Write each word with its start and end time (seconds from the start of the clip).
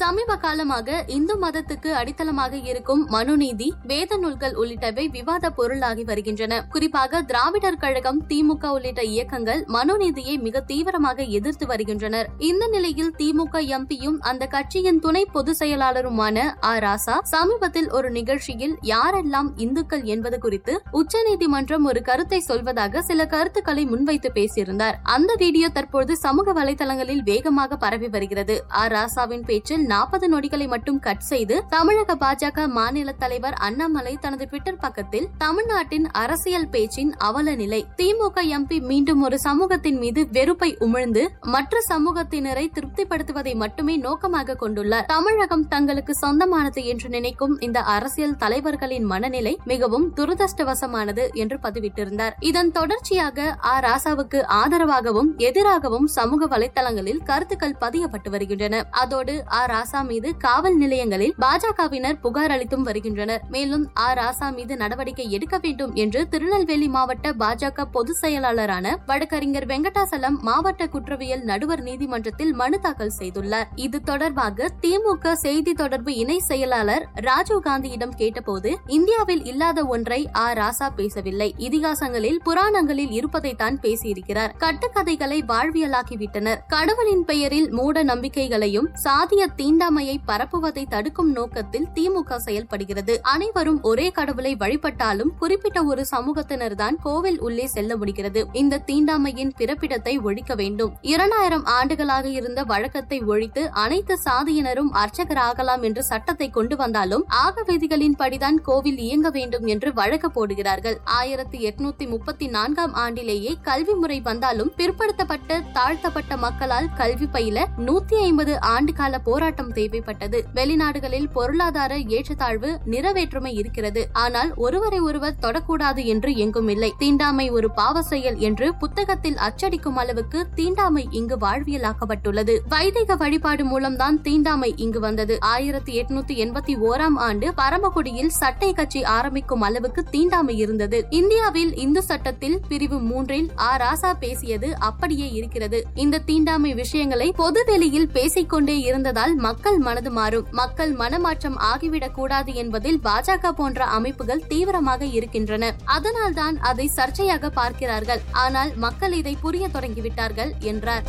சமீப 0.00 0.36
காலமாக 0.36 1.04
இந்து 1.06 1.34
மதத்துக்கு 1.38 1.90
அடித்தளமாக 1.90 2.54
இருக்கும் 2.64 3.06
மனுநீதி 3.08 3.66
வேத 3.82 4.16
நூல்கள் 4.16 4.52
உள்ளிட்டவை 4.52 5.04
விவாத 5.10 5.50
பொருளாகி 5.50 6.04
வருகின்றன. 6.04 6.66
குறிப்பாக 6.68 7.22
திராவிடர் 7.22 7.76
கழகம் 7.76 8.20
திமுக 8.28 8.66
உள்ளிட்ட 8.66 9.02
இயக்கங்கள் 9.04 9.64
மனுநீதியை 9.68 10.34
மிக 10.40 10.60
தீவிரமாக 10.60 11.22
எதிர்த்து 11.22 11.66
வருகின்றனர். 11.66 12.28
இந்த 12.38 12.66
நிலையில் 12.66 13.12
திமுக 13.18 13.62
எம்பியும் 13.70 14.16
அந்த 14.20 14.46
கட்சியின் 14.46 15.00
துணை 15.00 15.26
பொதுச் 15.26 15.60
செயலாளருமான 15.62 16.36
ஆ. 16.64 16.72
ராசா 16.78 17.16
சமீபத்தில் 17.22 17.90
ஒரு 17.90 18.10
நிகழ்ச்சியில் 18.10 18.78
யாரெல்லாம் 18.84 19.50
இந்துக்கள் 19.56 20.02
என்பது 20.02 20.38
குறித்து 20.38 20.82
உச்சநீதிமன்றம் 20.92 21.84
ஒரு 21.84 22.02
கருத்தை 22.02 22.42
சொல்வதாக 22.48 23.02
சில 23.02 23.26
கருத்துக்களை 23.26 23.84
முன்வைத்து 23.84 24.30
பேசியிருந்தார். 24.34 24.98
அந்த 25.02 25.34
வீடியோ 25.38 25.68
தற்போது 25.68 26.16
சமூக 26.16 26.52
வலைதளங்களில் 26.52 27.22
வேகமாக 27.22 27.76
பரவி 27.76 28.08
வருகிறது. 28.08 28.64
ஆ. 28.72 28.86
ராசாவின் 28.86 29.46
பேச்சில் 29.46 29.88
நாற்பது 29.90 30.28
நொடிகளை 30.28 30.66
மட்டும் 30.66 30.98
கட் 30.98 31.20
செய்து 31.20 31.64
தமிழக 31.68 32.14
பாஜக 32.14 32.68
மாநில 32.68 33.12
தலைவர் 33.12 33.52
அண்ணாமலை 33.52 34.16
தனது 34.20 34.44
ட்விட்டர் 34.44 34.76
பக்கத்தில் 34.76 35.28
தமிழ்நாட்டின் 35.38 36.06
அரசியல் 36.10 36.68
பேச்சின் 36.68 37.14
அவல 37.16 37.54
நிலை. 37.54 37.86
திமுக 37.96 38.38
எம்பி 38.50 38.80
மீண்டும் 38.80 39.22
ஒரு 39.22 39.38
சமூகத்தின் 39.38 39.98
மீது 39.98 40.28
வெறுப்பை 40.32 40.76
உமிழ்ந்து 40.80 41.28
மற்ற 41.40 41.78
சமூகத்தினரை 41.88 42.64
திருப்திப்படுத்துவதை 42.72 43.54
மட்டுமே 43.54 43.96
நோக்கமாக 43.96 44.56
கொண்டுள்ளார். 44.60 45.04
தமிழகம் 45.06 45.68
தங்களுக்கு 45.68 46.14
சொந்தமானது 46.14 46.84
என்று 46.84 47.08
நினைக்கும் 47.08 47.60
இந்த 47.60 47.80
அரசியல் 47.80 48.36
தலைவர்களின் 48.36 49.04
மனநிலை 49.04 49.58
மிகவும் 49.64 50.12
துரதிருஷ்டவசமானது 50.16 51.32
என்று 51.32 51.58
பதிவிட்டிருந்தார். 51.62 52.32
இதன் 52.40 52.72
தொடர்ச்சியாக 52.72 53.56
ஆ. 53.64 53.74
ராசாவுக்கு 53.80 54.42
ஆதரவாகவும் 54.64 55.36
எதிராகவும் 55.36 56.06
சமூக 56.06 56.58
வலைதளங்களில் 56.58 57.22
கருத்துக்கள் 57.24 57.76
பதியப்பட்டு 57.80 58.30
வருகின்றன. 58.30 58.86
அதோடு 58.90 59.44
ஆ. 59.52 59.78
ராசா 59.80 60.06
மீது 60.06 60.36
காவல் 60.36 60.76
நிலையங்களில் 60.76 61.34
பாஜகவினர் 61.40 62.20
புகார் 62.20 62.50
அளித்தும் 62.50 62.82
வருகின்றனர். 62.82 63.42
மேலும் 63.48 63.90
ஆ 63.96 64.14
ராசா 64.14 64.54
மீது 64.54 64.76
நடவடிக்கை 64.76 65.30
எடுக்க 65.30 65.58
வேண்டும் 65.58 65.94
என்று 65.94 66.28
திருநெல்வேலி 66.28 66.88
மாவட்ட 66.88 67.32
பாஜக 67.32 67.84
பொதுச் 67.84 68.24
செயலாளரான 68.24 68.96
வழக்கறிஞர் 69.06 69.66
வெங்கடாசலம் 69.66 70.38
மாவட்ட 70.40 70.86
குற்றவியல் 70.86 71.42
நடுவர் 71.42 71.80
நீதிமன்றத்தில் 71.80 72.52
மனு 72.52 72.80
தாக்கல் 72.80 73.12
செய்துள்ளார். 73.18 73.64
இது 73.74 74.02
தொடர்பாக 74.02 74.68
திமுக 74.80 75.32
செய்தி 75.32 75.72
தொடர்பு 75.72 76.14
இணை 76.14 76.38
செயலாளர் 76.38 77.08
ராஜீவ் 77.14 77.62
காந்தியிடம் 77.64 78.14
கேட்டபோது 78.16 78.78
இந்தியாவில் 78.86 79.44
இல்லாத 79.44 79.84
ஒன்றை 79.84 80.28
ஆ 80.34 80.52
ராசா 80.52 80.88
பேசவில்லை. 80.96 81.54
இதிகாசங்களில் 81.58 82.38
புராணங்களில் 82.44 83.10
இருப்பதைத்தான் 83.10 83.78
பேசியிருக்கிறார். 83.78 84.50
கட்டுக்கதைகளை 84.58 85.42
வாழ்வியலாக்கிவிட்டனர். 85.42 86.58
கடவுளின் 86.68 87.24
பெயரில் 87.24 87.70
மூட 87.70 88.02
நம்பிக்கைகளையும் 88.02 88.88
சாதியத்தின் 88.94 89.69
தீண்டாமையை 89.70 90.14
பரப்புவதை 90.28 90.82
தடுக்கும் 90.88 91.28
நோக்கத்தில் 91.32 91.86
திமுக 91.94 92.36
செயல்படுகிறது. 92.36 93.14
அனைவரும் 93.32 93.78
ஒரே 93.82 94.06
கடவுளை 94.10 94.56
வழிபட்டாலும் 94.56 95.30
குறிப்பிட்ட 95.40 95.78
ஒரு 95.84 96.02
சமூகத்தினர் 96.10 96.74
தான் 96.74 96.96
கோவில் 97.02 97.38
உள்ளே 97.40 97.66
செல்ல 97.66 97.96
முடிகிறது. 97.96 98.40
இந்த 98.52 98.80
தீண்டாமையின் 98.88 99.52
பிறப்பிடத்தை 99.58 100.14
ஒழிக்க 100.22 100.54
வேண்டும். 100.54 100.90
இரண்டாயிரம் 101.02 101.64
ஆண்டுகளாக 101.64 102.26
இருந்த 102.28 102.62
வழக்கத்தை 102.62 103.18
ஒழித்து 103.32 103.64
அனைத்து 103.84 104.16
சாதியினரும் 104.24 104.90
அர்ச்சகராகலாம் 105.02 105.84
என்று 105.90 106.04
சட்டத்தை 106.10 106.48
கொண்டு 106.50 106.76
வந்தாலும் 106.76 107.24
ஆக 107.44 107.64
விதிகளின் 107.70 108.18
படிதான் 108.22 108.58
கோவில் 108.62 108.98
இயங்க 108.98 109.30
வேண்டும் 109.30 109.66
என்று 109.66 109.92
வழக்கு 109.92 110.30
போடுகிறார்கள். 110.30 110.98
ஆயிரத்தி 111.20 111.60
எட்நூத்தி 111.70 112.08
முப்பத்தி 112.08 112.48
நான்காம் 112.48 112.96
ஆண்டிலேயே 113.04 113.54
கல்வி 113.62 113.94
முறை 113.94 114.18
வந்தாலும் 114.20 114.74
பிற்படுத்தப்பட்ட 114.76 115.60
தாழ்த்தப்பட்ட 115.72 116.36
மக்களால் 116.36 116.90
கல்வி 116.94 117.30
பயில 117.38 117.68
நூத்தி 117.88 118.18
ஐம்பது 118.28 118.60
ஆண்டு 118.74 118.92
கால 118.92 119.18
போராட்டம் 119.50 119.78
தேவைப்பட்டது. 119.78 120.38
வெளிநாடுகளில் 120.54 121.30
பொருளாதார 121.32 121.92
ஏற்றத்தாழ்வு 122.14 122.70
நிறவேற்றுமை 122.90 123.52
இருக்கிறது. 123.52 124.02
ஆனால் 124.12 124.50
ஒருவரை 124.56 124.98
ஒருவர் 124.98 125.38
தொடக்கூடாது 125.42 126.04
என்று 126.04 126.30
எங்கும் 126.36 126.68
இல்லை. 126.68 126.90
தீண்டாமை 126.98 127.46
ஒரு 127.50 127.68
பாவ 127.70 128.02
செயல் 128.02 128.38
என்று 128.38 128.66
புத்தகத்தில் 128.74 129.38
அச்சடிக்கும் 129.46 129.98
அளவுக்கு 130.02 130.40
தீண்டாமை 130.54 131.04
இங்கு 131.10 131.36
வாழ்வியலாக்கப்பட்டுள்ளது. 131.36 132.54
வைதிக 132.68 133.16
வழிபாடு 133.16 133.64
மூலம்தான் 133.64 134.22
தீண்டாமை 134.22 134.70
இங்கு 134.76 135.00
வந்தது. 135.00 135.36
ஆயிரத்தி 135.40 135.94
எட்நூத்தி 136.02 136.36
எண்பத்தி 136.44 136.76
ஓராம் 136.90 137.18
ஆண்டு 137.28 137.48
பரமக்குடியில் 137.54 138.32
சட்டை 138.40 138.70
கட்சி 138.72 139.02
ஆரம்பிக்கும் 139.16 139.60
அளவுக்கு 139.60 140.04
தீண்டாமை 140.04 140.56
இருந்தது. 140.56 141.00
இந்தியாவில் 141.10 141.74
இந்து 141.86 142.02
சட்டத்தில் 142.02 142.58
பிரிவு 142.68 143.00
மூன்றில் 143.00 143.50
ஆ 143.58 143.70
ராசா 143.84 144.12
பேசியது 144.20 144.70
அப்படியே 144.78 145.30
இருக்கிறது. 145.30 145.80
இந்த 145.94 146.22
தீண்டாமை 146.30 146.74
விஷயங்களை 146.74 147.28
பொதுவெளியில் 147.36 148.08
பேசிக்கொண்டே 148.12 148.78
இருந்ததால் 148.78 149.34
மக்கள் 149.40 149.78
மனது 149.78 150.10
மாறும். 150.10 150.46
மக்கள் 150.50 150.92
மனமாற்றம் 150.92 151.56
ஆகிவிடக் 151.56 152.14
கூடாது 152.14 152.54
என்பதில் 152.54 153.00
பாஜக 153.04 153.50
போன்ற 153.50 153.84
அமைப்புகள் 153.84 154.46
தீவிரமாக 154.46 155.04
இருக்கின்றன. 155.04 155.74
அதனால்தான் 155.84 156.58
அதை 156.60 156.86
சர்ச்சையாக 156.86 157.50
பார்க்கிறார்கள். 157.50 158.20
ஆனால் 158.32 158.74
மக்கள் 158.76 159.12
இதை 159.12 159.36
புரிய 159.40 159.68
தொடங்கிவிட்டார்கள் 159.68 160.58
என்றார். 160.58 161.04